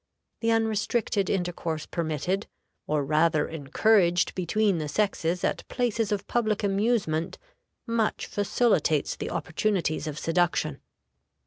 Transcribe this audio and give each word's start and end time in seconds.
The 0.39 0.49
unrestricted 0.49 1.29
intercourse 1.29 1.85
permitted, 1.85 2.47
or 2.87 3.05
rather 3.05 3.47
encouraged 3.47 4.33
between 4.33 4.79
the 4.79 4.87
sexes 4.89 5.43
at 5.43 5.63
places 5.67 6.11
of 6.11 6.25
public 6.25 6.63
amusement 6.63 7.37
much 7.85 8.25
facilitates 8.25 9.15
the 9.15 9.29
opportunities 9.29 10.07
of 10.07 10.17
seduction. 10.17 10.81